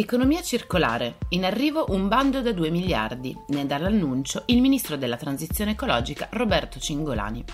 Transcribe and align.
Economia 0.00 0.40
circolare. 0.40 1.18
In 1.28 1.44
arrivo 1.44 1.84
un 1.90 2.08
bando 2.08 2.40
da 2.40 2.52
2 2.52 2.70
miliardi. 2.70 3.36
Ne 3.48 3.66
dà 3.66 3.76
l'annuncio 3.76 4.44
il 4.46 4.62
ministro 4.62 4.96
della 4.96 5.18
transizione 5.18 5.72
ecologica 5.72 6.26
Roberto 6.30 6.80
Cingolani. 6.80 7.44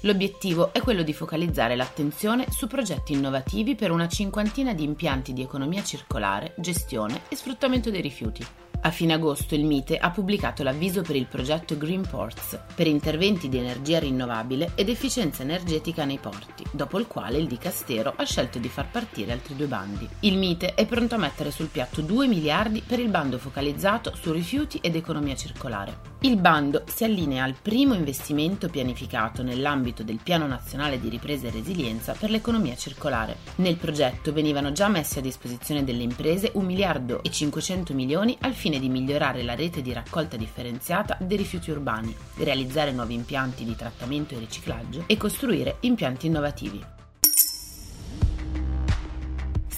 L'obiettivo 0.00 0.72
è 0.72 0.80
quello 0.80 1.04
di 1.04 1.12
focalizzare 1.12 1.76
l'attenzione 1.76 2.46
su 2.50 2.66
progetti 2.66 3.12
innovativi 3.12 3.76
per 3.76 3.92
una 3.92 4.08
cinquantina 4.08 4.74
di 4.74 4.82
impianti 4.82 5.32
di 5.32 5.42
economia 5.42 5.84
circolare, 5.84 6.54
gestione 6.56 7.20
e 7.28 7.36
sfruttamento 7.36 7.88
dei 7.88 8.00
rifiuti. 8.00 8.44
A 8.82 8.90
fine 8.90 9.12
agosto 9.12 9.54
il 9.54 9.66
MITE 9.66 9.98
ha 9.98 10.10
pubblicato 10.10 10.62
l'avviso 10.62 11.02
per 11.02 11.14
il 11.14 11.26
progetto 11.26 11.76
Green 11.76 12.00
Ports 12.00 12.58
per 12.74 12.86
interventi 12.86 13.50
di 13.50 13.58
energia 13.58 13.98
rinnovabile 13.98 14.72
ed 14.74 14.88
efficienza 14.88 15.42
energetica 15.42 16.06
nei 16.06 16.16
porti, 16.16 16.64
dopo 16.70 16.98
il 16.98 17.06
quale 17.06 17.36
il 17.36 17.46
Dicastero 17.46 18.14
ha 18.16 18.24
scelto 18.24 18.58
di 18.58 18.70
far 18.70 18.90
partire 18.90 19.32
altri 19.32 19.54
due 19.54 19.66
bandi. 19.66 20.08
Il 20.20 20.38
MITE 20.38 20.72
è 20.72 20.86
pronto 20.86 21.16
a 21.16 21.18
mettere 21.18 21.50
sul 21.50 21.66
piatto 21.66 22.00
2 22.00 22.26
miliardi 22.26 22.82
per 22.84 23.00
il 23.00 23.10
bando 23.10 23.36
focalizzato 23.36 24.14
su 24.18 24.32
rifiuti 24.32 24.78
ed 24.80 24.96
economia 24.96 25.36
circolare. 25.36 26.08
Il 26.20 26.38
bando 26.38 26.84
si 26.86 27.04
allinea 27.04 27.44
al 27.44 27.56
primo 27.60 27.92
investimento 27.92 28.68
pianificato 28.68 29.42
nell'ambito 29.42 30.02
del 30.02 30.20
Piano 30.22 30.46
Nazionale 30.46 30.98
di 30.98 31.10
Ripresa 31.10 31.48
e 31.48 31.50
Resilienza 31.50 32.14
per 32.14 32.30
l'economia 32.30 32.76
circolare. 32.76 33.36
Nel 33.56 33.76
progetto 33.76 34.32
venivano 34.32 34.72
già 34.72 34.88
messi 34.88 35.18
a 35.18 35.22
disposizione 35.22 35.84
delle 35.84 36.02
imprese 36.02 36.50
1 36.54 36.64
miliardo 36.64 37.22
e 37.22 37.30
500 37.30 37.92
milioni 37.92 38.36
al 38.40 38.54
fine 38.54 38.68
di 38.78 38.88
migliorare 38.88 39.42
la 39.42 39.54
rete 39.54 39.82
di 39.82 39.92
raccolta 39.92 40.36
differenziata 40.36 41.16
dei 41.20 41.36
rifiuti 41.36 41.70
urbani, 41.70 42.14
realizzare 42.36 42.92
nuovi 42.92 43.14
impianti 43.14 43.64
di 43.64 43.74
trattamento 43.74 44.34
e 44.34 44.38
riciclaggio 44.38 45.04
e 45.06 45.16
costruire 45.16 45.78
impianti 45.80 46.26
innovativi. 46.26 46.84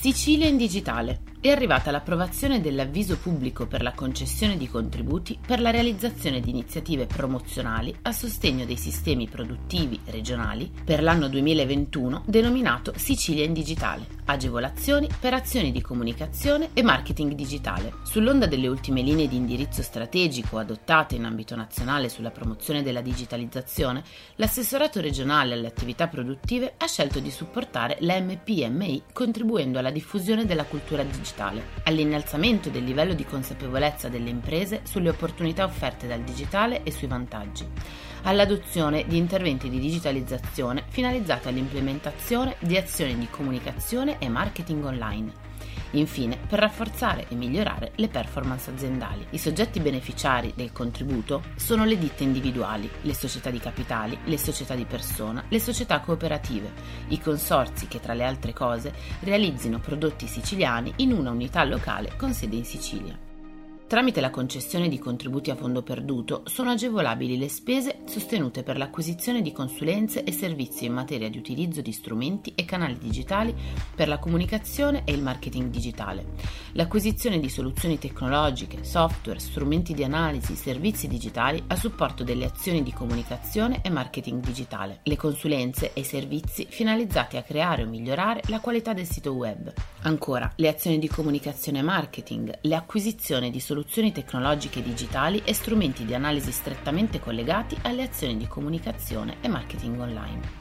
Sicilia 0.03 0.49
in 0.49 0.57
digitale 0.57 1.21
è 1.41 1.49
arrivata 1.49 1.91
l'approvazione 1.91 2.61
dell'avviso 2.61 3.19
pubblico 3.19 3.67
per 3.67 3.83
la 3.83 3.93
concessione 3.93 4.57
di 4.57 4.69
contributi 4.69 5.39
per 5.45 5.61
la 5.61 5.71
realizzazione 5.71 6.41
di 6.41 6.51
iniziative 6.51 7.07
promozionali 7.07 7.93
a 8.03 8.13
sostegno 8.13 8.65
dei 8.65 8.77
sistemi 8.77 9.29
produttivi 9.29 10.01
regionali 10.07 10.71
per 10.85 11.03
l'anno 11.03 11.29
2021 11.29 12.23
denominato 12.27 12.93
Sicilia 12.97 13.45
in 13.45 13.53
Digitale, 13.53 14.07
agevolazioni 14.25 15.09
per 15.19 15.35
azioni 15.35 15.73
di 15.73 15.81
comunicazione 15.81 16.71
e 16.73 16.83
marketing 16.83 17.33
digitale. 17.33 17.95
Sull'onda 18.03 18.47
delle 18.47 18.69
ultime 18.69 19.03
linee 19.03 19.29
di 19.29 19.37
indirizzo 19.37 19.83
strategico 19.83 20.59
adottate 20.59 21.17
in 21.17 21.25
ambito 21.25 21.57
nazionale 21.57 22.09
sulla 22.09 22.31
promozione 22.31 22.83
della 22.83 23.01
digitalizzazione, 23.01 24.03
l'assessorato 24.37 25.01
regionale 25.01 25.55
alle 25.55 25.67
attività 25.67 26.09
produttive 26.09 26.75
ha 26.77 26.87
scelto 26.87 27.21
di 27.21 27.31
supportare 27.31 27.97
la 28.01 28.21
MPMI 28.21 29.05
contribuendo 29.13 29.79
alla 29.79 29.91
diffusione 29.91 30.45
della 30.45 30.65
cultura 30.65 31.03
digitale 31.03 31.81
all'innalzamento 31.85 32.71
del 32.71 32.85
livello 32.85 33.15
di 33.15 33.25
consapevolezza 33.25 34.09
delle 34.09 34.31
imprese 34.31 34.83
sulle 34.85 35.09
opportunità 35.09 35.65
offerte 35.65 36.07
dal 36.07 36.23
digitale 36.23 36.83
e 36.83 36.91
sui 36.91 37.09
vantaggi, 37.09 37.67
all'adozione 38.23 39.05
di 39.07 39.17
interventi 39.17 39.69
di 39.69 39.79
digitalizzazione 39.79 40.85
finalizzati 40.89 41.49
all'implementazione 41.49 42.57
di 42.61 42.77
azioni 42.77 43.19
di 43.19 43.29
comunicazione 43.29 44.19
e 44.19 44.29
marketing 44.29 44.85
online 44.85 45.51
Infine, 45.93 46.39
per 46.49 46.59
rafforzare 46.59 47.27
e 47.29 47.35
migliorare 47.35 47.93
le 47.97 48.09
performance 48.09 48.71
aziendali. 48.71 49.27
I 49.31 49.39
soggetti 49.39 49.81
beneficiari 49.81 50.53
del 50.55 50.73
contributo 50.73 51.43
sono 51.57 51.85
le 51.85 51.99
ditte 51.99 52.23
individuali, 52.23 52.89
le 53.03 53.15
società 53.15 53.51
di 53.51 53.59
capitali, 53.59 54.19
le 54.25 54.39
società 54.39 54.75
di 54.75 54.85
persona, 54.85 55.45
le 55.49 55.61
società 55.61 56.01
cooperative, 56.01 56.73
i 57.09 57.21
consorzi 57.21 57.89
che 57.89 58.01
tra 58.01 58.15
le 58.15 58.25
altre 58.25 58.53
cose 58.53 58.93
realizzino 59.21 59.81
prodotti 59.81 60.27
siciliani 60.27 60.93
in 60.97 61.13
una 61.13 61.31
unità 61.31 61.65
locale 61.65 62.13
con 62.17 62.33
sede 62.33 62.57
in 62.57 62.65
Sicilia. 62.65 63.32
Tramite 63.93 64.23
la 64.23 64.31
concessione 64.31 64.89
di 64.89 64.99
contributi 64.99 65.51
a 65.51 65.55
fondo 65.55 65.83
perduto 65.83 66.45
sono 66.47 66.71
agevolabili 66.71 67.37
le 67.37 67.51
spese 67.51 67.99
sostenute 68.07 68.63
per 68.63 68.79
l'acquisizione 68.79 69.43
di 69.43 69.53
consulenze 69.53 70.25
e 70.25 70.33
servizi 70.33 70.87
in 70.87 70.95
materia 70.95 71.29
di 71.29 71.37
utilizzo 71.37 71.83
di 71.83 71.93
strumenti 71.93 72.55
e 72.55 72.65
canali 72.65 72.97
digitali 72.97 73.55
per 73.95 74.09
la 74.09 74.19
comunicazione 74.19 75.03
e 75.05 75.13
il 75.13 75.21
marketing 75.21 75.69
digitale, 75.69 76.25
l'acquisizione 76.73 77.39
di 77.39 77.51
soluzioni 77.51 77.99
tecnologiche, 77.99 78.83
software, 78.83 79.39
strumenti 79.39 79.93
di 79.93 80.05
analisi, 80.05 80.57
servizi 80.57 81.07
digitali 81.07 81.63
a 81.67 81.77
supporto 81.77 82.25
delle 82.25 82.47
azioni 82.47 82.83
di 82.83 82.95
comunicazione 82.95 83.83
e 83.83 83.91
marketing 83.91 84.43
digitale, 84.43 85.01
le 85.03 85.17
consulenze 85.17 85.93
e 85.93 86.01
i 86.01 86.05
servizi 86.05 86.67
finalizzati 86.67 87.37
a 87.37 87.43
creare 87.43 87.83
o 87.83 87.89
migliorare 87.89 88.41
la 88.47 88.61
qualità 88.61 88.95
del 88.95 89.05
sito 89.07 89.33
web. 89.35 89.71
Ancora, 90.05 90.51
le 90.57 90.69
azioni 90.69 90.99
di 90.99 91.09
comunicazione 91.09 91.81
e 91.81 91.83
marketing, 91.83 92.59
le 92.63 92.75
acquisizioni 92.75 93.51
di 93.51 93.61
soluzioni 93.61 93.81
soluzioni 93.83 94.13
tecnologiche 94.13 94.81
digitali 94.81 95.43
e 95.45 95.53
strumenti 95.53 96.05
di 96.05 96.15
analisi 96.15 96.53
strettamente 96.53 97.19
collegati 97.19 97.77
alle 97.83 98.05
azioni 98.05 98.37
di 98.37 98.47
comunicazione 98.47 99.39
e 99.41 99.49
marketing 99.49 99.99
online. 99.99 100.61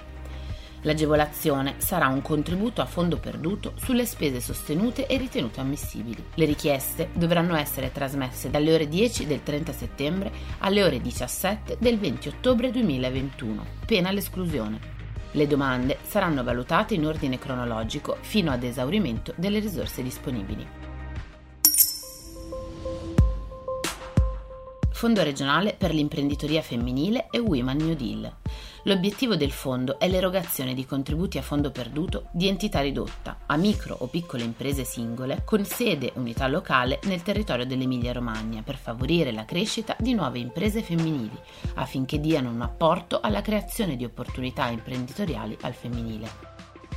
L'agevolazione 0.82 1.76
sarà 1.78 2.08
un 2.08 2.24
contributo 2.24 2.82
a 2.82 2.88
fondo 2.88 3.18
perduto 3.18 3.74
sulle 3.76 4.08
spese 4.08 4.42
sostenute 4.42 5.06
e 5.06 5.18
ritenute 5.18 5.60
ammissibili. 5.60 6.24
Le 6.34 6.46
richieste 6.46 7.10
dovranno 7.14 7.56
essere 7.56 7.92
trasmesse 7.92 8.50
dalle 8.50 8.74
ore 8.74 8.88
10 8.88 9.28
del 9.28 9.44
30 9.44 9.72
settembre 9.72 10.32
alle 10.58 10.84
ore 10.84 11.00
17 11.00 11.78
del 11.80 12.00
20 12.00 12.28
ottobre 12.28 12.72
2021, 12.72 13.66
pena 13.86 14.10
l'esclusione. 14.10 14.80
Le 15.34 15.46
domande 15.46 16.00
saranno 16.02 16.44
valutate 16.44 16.96
in 16.96 17.06
ordine 17.06 17.38
cronologico 17.38 18.18
fino 18.22 18.50
ad 18.50 18.64
esaurimento 18.64 19.32
delle 19.38 19.60
risorse 19.60 20.02
disponibili. 20.02 20.91
Fondo 25.02 25.24
regionale 25.24 25.74
per 25.76 25.96
l'imprenditoria 25.96 26.62
femminile 26.62 27.26
e 27.32 27.40
Women 27.40 27.76
New 27.76 27.96
Deal. 27.96 28.32
L'obiettivo 28.84 29.36
del 29.36 29.50
fondo 29.50 29.98
è 29.98 30.08
l'erogazione 30.08 30.76
di 30.76 30.86
contributi 30.86 31.40
a 31.40 31.42
fondo 31.42 31.72
perduto 31.72 32.28
di 32.32 32.48
entità 32.48 32.82
ridotta 32.82 33.40
a 33.48 33.58
micro 33.58 33.96
o 33.98 34.06
piccole 34.06 34.44
imprese 34.44 34.84
singole 34.84 35.42
con 35.44 35.66
sede 35.66 36.12
unità 36.18 36.48
locale 36.48 37.00
nel 37.06 37.24
territorio 37.24 37.66
dell'Emilia-Romagna 37.66 38.62
per 38.62 38.78
favorire 38.78 39.32
la 39.32 39.46
crescita 39.46 39.96
di 39.98 40.14
nuove 40.14 40.38
imprese 40.38 40.84
femminili 40.84 41.36
affinché 41.74 42.20
diano 42.20 42.52
un 42.52 42.62
apporto 42.62 43.22
alla 43.22 43.42
creazione 43.42 43.96
di 43.96 44.06
opportunità 44.06 44.68
imprenditoriali 44.68 45.58
al 45.62 45.74
femminile. 45.74 46.51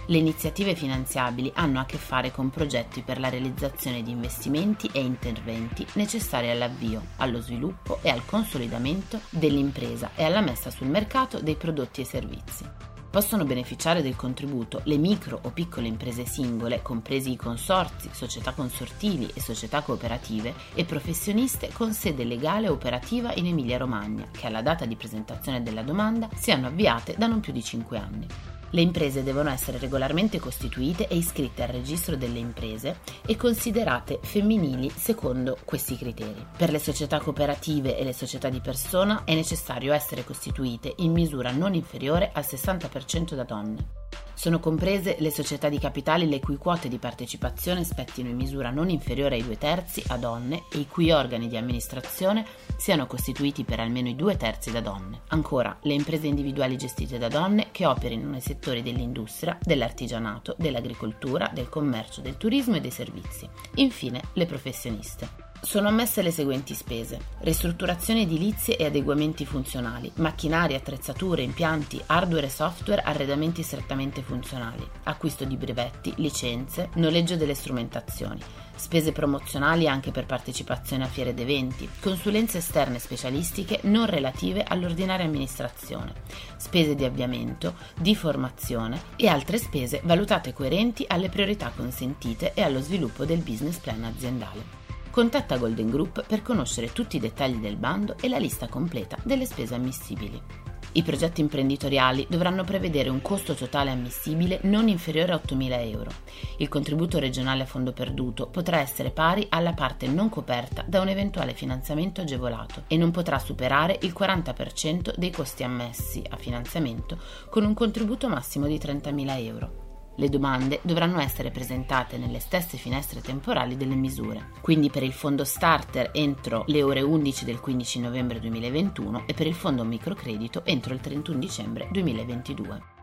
Le 0.07 0.19
iniziative 0.19 0.75
finanziabili 0.75 1.51
hanno 1.55 1.81
a 1.81 1.87
che 1.87 1.97
fare 1.97 2.31
con 2.31 2.51
progetti 2.51 3.01
per 3.01 3.19
la 3.19 3.31
realizzazione 3.31 4.03
di 4.03 4.11
investimenti 4.11 4.91
e 4.93 5.01
interventi 5.01 5.87
necessari 5.95 6.51
all'avvio, 6.51 7.01
allo 7.17 7.41
sviluppo 7.41 8.01
e 8.03 8.11
al 8.11 8.27
consolidamento 8.27 9.21
dell'impresa 9.31 10.11
e 10.15 10.25
alla 10.25 10.43
messa 10.43 10.71
sul 10.71 10.89
mercato 10.89 11.41
dei 11.41 11.57
prodotti 11.57 12.03
e 12.03 12.05
servizi. 12.05 12.69
Possono 13.11 13.45
beneficiare 13.45 14.03
del 14.03 14.17
contributo 14.17 14.81
le 14.85 14.99
micro 14.99 15.39
o 15.43 15.51
piccole 15.51 15.87
imprese 15.87 16.27
singole, 16.27 16.83
compresi 16.83 17.31
i 17.31 17.37
consorzi, 17.37 18.11
società 18.13 18.53
consortili 18.53 19.31
e 19.33 19.41
società 19.41 19.83
cooperative, 19.83 20.53
e 20.75 20.85
professioniste 20.85 21.71
con 21.73 21.95
sede 21.95 22.25
legale 22.25 22.69
operativa 22.69 23.33
in 23.35 23.47
Emilia-Romagna, 23.47 24.29
che 24.33 24.49
alla 24.49 24.63
data 24.63 24.85
di 24.85 24.97
presentazione 24.97 25.63
della 25.63 25.83
domanda 25.83 26.29
siano 26.35 26.67
avviate 26.67 27.15
da 27.17 27.29
non 27.29 27.41
più 27.41 27.53
di 27.53 27.63
5 27.63 27.97
anni. 27.99 28.27
Le 28.75 28.81
imprese 28.81 29.23
devono 29.23 29.51
essere 29.51 29.79
regolarmente 29.79 30.41
costituite 30.41 31.07
e 31.07 31.15
iscritte 31.15 31.63
al 31.63 31.69
registro 31.69 32.17
delle 32.17 32.41
imprese 32.41 32.99
e 33.25 33.37
considerate 33.37 34.19
femminili 34.21 34.91
secondo 34.91 35.59
questi 35.65 35.97
criteri. 35.97 36.45
Per 36.57 36.73
le 36.73 36.81
società 36.81 37.21
cooperative 37.21 37.97
e 37.97 38.03
le 38.03 38.13
società 38.13 38.49
di 38.49 38.61
persona 38.61 39.23
è 39.23 39.35
necessario 39.37 39.93
essere 39.93 40.25
costituite 40.25 40.93
in 40.97 41.13
misura 41.13 41.53
non 41.53 41.75
inferiore 41.75 42.33
al 42.35 42.45
60% 42.45 43.37
da 43.37 43.45
donne. 43.45 44.04
Sono 44.35 44.61
comprese 44.61 45.17
le 45.21 45.31
società 45.31 45.69
di 45.69 45.79
capitali 45.79 46.29
le 46.29 46.41
cui 46.41 46.57
quote 46.57 46.89
di 46.89 46.99
partecipazione 46.99 47.85
spettino 47.85 48.29
in 48.29 48.37
misura 48.37 48.71
non 48.71 48.91
inferiore 48.91 49.37
ai 49.37 49.45
due 49.45 49.57
terzi 49.57 50.03
a 50.09 50.17
donne 50.17 50.65
e 50.71 50.79
i 50.79 50.87
cui 50.87 51.13
organi 51.13 51.49
di 51.49 51.57
amministrazione 51.57 52.45
siano 52.77 53.07
costituiti 53.07 53.65
per 53.65 53.81
almeno 53.81 54.09
i 54.09 54.17
due 54.17 54.37
terzi 54.37 54.71
da 54.71 54.81
donne. 54.81 55.23
Ancora, 55.29 55.77
le 55.83 55.95
imprese 55.95 56.27
individuali 56.27 56.77
gestite 56.77 57.19
da 57.19 57.29
donne 57.29 57.69
che 57.71 57.87
operino 57.87 58.29
nei 58.29 58.41
settori 58.41 58.83
dell'industria, 58.83 59.59
dell'artigianato, 59.63 60.55
dell'agricoltura, 60.59 61.51
del 61.53 61.69
commercio, 61.69 62.21
del 62.21 62.37
turismo 62.37 62.77
e 62.77 62.81
dei 62.81 62.91
servizi. 62.91 63.49
Infine, 63.77 64.21
le 64.35 64.47
professioniste. 64.47 65.44
Sono 65.65 65.89
ammesse 65.89 66.21
le 66.21 66.31
seguenti 66.31 66.75
spese: 66.75 67.19
ristrutturazioni 67.39 68.23
edilizie 68.23 68.77
e 68.77 68.85
adeguamenti 68.85 69.47
funzionali, 69.47 70.13
macchinari, 70.17 70.75
attrezzature, 70.75 71.41
impianti, 71.41 72.01
hardware 72.05 72.47
e 72.47 72.51
software, 72.51 73.01
arredamenti 73.01 73.63
strettamente 73.63 74.21
funzionali, 74.21 74.87
acquisto 75.05 75.45
di 75.47 75.57
brevetti, 75.57 76.13
licenze, 76.17 76.91
noleggio 76.97 77.37
delle 77.37 77.55
strumentazioni, 77.55 78.41
spese 78.75 79.13
promozionali 79.13 79.89
anche 79.89 80.11
per 80.11 80.27
partecipazione 80.27 81.05
a 81.05 81.09
fiere 81.09 81.31
ed 81.31 81.41
eventi, 81.41 81.89
consulenze 81.99 82.59
esterne 82.59 82.99
specialistiche 82.99 83.81
non 83.85 84.05
relative 84.05 84.65
all'ordinaria 84.65 85.25
amministrazione, 85.25 86.13
spese 86.57 86.95
di 86.95 87.05
avviamento, 87.05 87.77
di 87.99 88.15
formazione 88.15 89.01
e 89.17 89.29
altre 89.29 89.57
spese 89.57 90.03
valutate 90.05 90.53
coerenti 90.53 91.07
alle 91.09 91.31
priorità 91.31 91.73
consentite 91.75 92.53
e 92.53 92.61
allo 92.61 92.83
sviluppo 92.83 93.25
del 93.25 93.41
business 93.43 93.79
plan 93.79 94.05
aziendale. 94.05 94.84
Contatta 95.15 95.59
Golden 95.59 95.91
Group 95.91 96.27
per 96.27 96.43
conoscere 96.43 96.93
tutti 96.93 97.19
i 97.19 97.21
dettagli 97.21 97.59
del 97.59 97.77
bando 97.77 98.17
e 98.21 98.29
la 98.29 98.37
lista 98.37 98.67
completa 98.67 99.17
delle 99.23 99.47
spese 99.47 99.77
ammissibili. 99.77 100.43
I 100.91 101.05
progetti 101.05 101.41
imprenditoriali 101.41 102.27
dovranno 102.29 102.65
prevedere 102.65 103.11
un 103.11 103.23
costo 103.23 103.55
totale 103.55 103.93
ammissibile 103.93 104.59
non 104.65 104.89
inferiore 104.89 105.31
a 105.31 105.41
8.000 105.41 105.89
euro. 105.89 106.11
Il 106.59 106.69
contributo 106.69 107.21
regionale 107.21 107.63
a 107.63 107.67
fondo 107.67 107.93
perduto 107.93 108.49
potrà 108.49 108.81
essere 108.81 109.13
pari 109.13 109.47
alla 109.51 109.73
parte 109.73 110.09
non 110.09 110.29
coperta 110.29 110.83
da 110.85 111.01
un 111.01 111.07
eventuale 111.07 111.55
finanziamento 111.55 112.21
agevolato 112.21 112.83
e 112.89 112.97
non 112.97 113.13
potrà 113.13 113.39
superare 113.39 113.97
il 114.01 114.13
40% 114.19 115.15
dei 115.17 115.31
costi 115.31 115.63
ammessi 115.63 116.25
a 116.29 116.37
finanziamento 116.37 117.21
con 117.51 117.65
un 117.65 117.73
contributo 117.73 118.29
massimo 118.29 118.67
di 118.67 118.79
30.000 118.79 119.47
euro. 119.47 119.84
Le 120.17 120.29
domande 120.29 120.81
dovranno 120.83 121.19
essere 121.19 121.51
presentate 121.51 122.19
nelle 122.19 122.39
stesse 122.39 122.77
finestre 122.77 123.21
temporali 123.21 123.77
delle 123.77 123.97
misure, 123.97 124.51
quindi 124.61 124.89
per 124.91 125.03
il 125.03 125.13
fondo 125.13 125.45
starter 125.45 126.11
entro 126.13 126.65
le 126.69 126.83
ore 126.83 127.03
11 127.03 127.45
del 127.45 127.61
15 127.61 128.01
novembre 128.01 128.39
2021 128.39 129.25
e 129.27 129.35
per 129.35 129.47
il 129.47 129.55
fondo 129.55 129.85
microcredito 129.85 130.65
entro 130.65 130.95
il 130.95 131.01
31 131.01 131.39
dicembre 131.39 131.89
2022. 131.91 132.94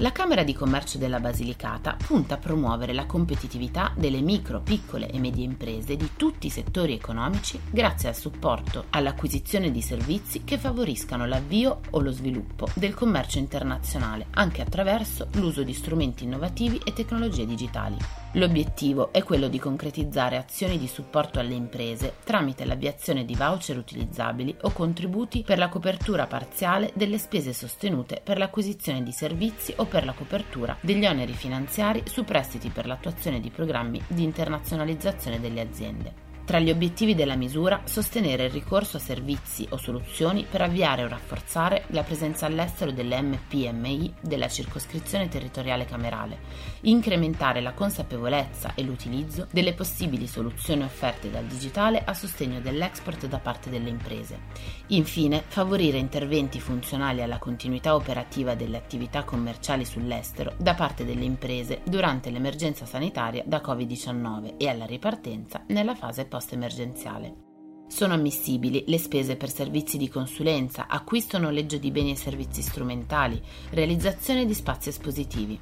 La 0.00 0.12
Camera 0.12 0.44
di 0.44 0.52
Commercio 0.52 0.96
della 0.96 1.18
Basilicata 1.18 1.96
punta 2.06 2.34
a 2.34 2.38
promuovere 2.38 2.92
la 2.92 3.04
competitività 3.04 3.92
delle 3.96 4.20
micro, 4.20 4.60
piccole 4.60 5.10
e 5.10 5.18
medie 5.18 5.44
imprese 5.44 5.96
di 5.96 6.10
tutti 6.14 6.46
i 6.46 6.50
settori 6.50 6.92
economici 6.92 7.60
grazie 7.68 8.08
al 8.08 8.14
supporto 8.14 8.84
all'acquisizione 8.90 9.72
di 9.72 9.82
servizi 9.82 10.44
che 10.44 10.56
favoriscano 10.56 11.26
l'avvio 11.26 11.80
o 11.90 12.00
lo 12.00 12.12
sviluppo 12.12 12.68
del 12.74 12.94
commercio 12.94 13.38
internazionale, 13.38 14.26
anche 14.34 14.62
attraverso 14.62 15.30
l'uso 15.32 15.64
di 15.64 15.72
strumenti 15.74 16.22
innovativi 16.22 16.80
e 16.84 16.92
tecnologie 16.92 17.44
digitali. 17.44 17.96
L'obiettivo 18.32 19.10
è 19.10 19.22
quello 19.22 19.48
di 19.48 19.58
concretizzare 19.58 20.36
azioni 20.36 20.78
di 20.78 20.86
supporto 20.86 21.40
alle 21.40 21.54
imprese 21.54 22.16
tramite 22.24 22.66
l'avviazione 22.66 23.24
di 23.24 23.34
voucher 23.34 23.78
utilizzabili 23.78 24.54
o 24.62 24.72
contributi 24.72 25.42
per 25.42 25.56
la 25.56 25.70
copertura 25.70 26.26
parziale 26.26 26.92
delle 26.94 27.16
spese 27.16 27.54
sostenute 27.54 28.20
per 28.22 28.36
l'acquisizione 28.36 29.02
di 29.02 29.12
servizi 29.12 29.72
o 29.76 29.86
per 29.86 30.04
la 30.04 30.12
copertura 30.12 30.76
degli 30.80 31.06
oneri 31.06 31.32
finanziari 31.32 32.02
su 32.04 32.24
prestiti 32.24 32.68
per 32.68 32.86
l'attuazione 32.86 33.40
di 33.40 33.48
programmi 33.48 34.02
di 34.06 34.24
internazionalizzazione 34.24 35.40
delle 35.40 35.62
aziende. 35.62 36.27
Tra 36.48 36.60
gli 36.60 36.70
obiettivi 36.70 37.14
della 37.14 37.36
misura, 37.36 37.82
sostenere 37.84 38.46
il 38.46 38.50
ricorso 38.50 38.96
a 38.96 39.00
servizi 39.00 39.66
o 39.68 39.76
soluzioni 39.76 40.46
per 40.50 40.62
avviare 40.62 41.04
o 41.04 41.08
rafforzare 41.08 41.84
la 41.88 42.02
presenza 42.02 42.46
all'estero 42.46 42.90
delle 42.90 43.20
MPMI 43.20 44.14
della 44.22 44.48
circoscrizione 44.48 45.28
territoriale 45.28 45.84
camerale, 45.84 46.38
incrementare 46.80 47.60
la 47.60 47.74
consapevolezza 47.74 48.72
e 48.74 48.82
l'utilizzo 48.82 49.46
delle 49.50 49.74
possibili 49.74 50.26
soluzioni 50.26 50.84
offerte 50.84 51.30
dal 51.30 51.44
digitale 51.44 52.02
a 52.02 52.14
sostegno 52.14 52.60
dell'export 52.60 53.26
da 53.26 53.40
parte 53.40 53.68
delle 53.68 53.90
imprese. 53.90 54.38
Infine, 54.86 55.44
favorire 55.46 55.98
interventi 55.98 56.60
funzionali 56.60 57.20
alla 57.20 57.36
continuità 57.36 57.94
operativa 57.94 58.54
delle 58.54 58.78
attività 58.78 59.22
commerciali 59.22 59.84
sull'estero 59.84 60.54
da 60.56 60.72
parte 60.72 61.04
delle 61.04 61.24
imprese 61.24 61.82
durante 61.84 62.30
l'emergenza 62.30 62.86
sanitaria 62.86 63.42
da 63.44 63.60
Covid-19 63.62 64.54
e 64.56 64.66
alla 64.66 64.86
ripartenza 64.86 65.62
nella 65.66 65.94
fase 65.94 66.24
post 66.24 66.36
post-emergenziale. 66.38 67.46
Sono 67.88 68.14
ammissibili 68.14 68.84
le 68.86 68.98
spese 68.98 69.36
per 69.36 69.50
servizi 69.50 69.96
di 69.98 70.08
consulenza, 70.08 70.86
acquisto 70.86 71.36
o 71.36 71.40
noleggio 71.40 71.78
di 71.78 71.90
beni 71.90 72.12
e 72.12 72.16
servizi 72.16 72.62
strumentali, 72.62 73.42
realizzazione 73.70 74.44
di 74.46 74.54
spazi 74.54 74.90
espositivi. 74.90 75.58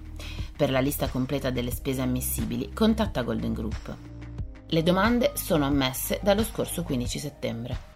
Per 0.54 0.70
la 0.70 0.80
lista 0.80 1.08
completa 1.08 1.50
delle 1.50 1.70
spese 1.70 2.02
ammissibili, 2.02 2.72
contatta 2.74 3.22
Golden 3.22 3.54
Group. 3.54 3.96
Le 4.66 4.82
domande 4.82 5.32
sono 5.34 5.64
ammesse 5.64 6.20
dallo 6.22 6.42
scorso 6.42 6.82
15 6.82 7.18
settembre. 7.18 7.95